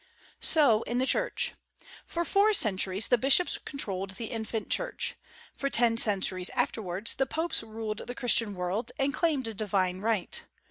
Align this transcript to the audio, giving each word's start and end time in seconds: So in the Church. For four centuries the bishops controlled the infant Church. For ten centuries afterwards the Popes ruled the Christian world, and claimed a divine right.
So 0.39 0.81
in 0.89 0.97
the 0.97 1.05
Church. 1.05 1.51
For 2.07 2.25
four 2.25 2.55
centuries 2.55 3.09
the 3.09 3.19
bishops 3.19 3.59
controlled 3.59 4.15
the 4.15 4.31
infant 4.31 4.71
Church. 4.71 5.13
For 5.55 5.69
ten 5.69 5.95
centuries 5.95 6.49
afterwards 6.55 7.13
the 7.13 7.27
Popes 7.27 7.61
ruled 7.61 8.07
the 8.07 8.15
Christian 8.15 8.55
world, 8.55 8.91
and 8.97 9.13
claimed 9.13 9.47
a 9.47 9.53
divine 9.53 9.99
right. 9.99 10.41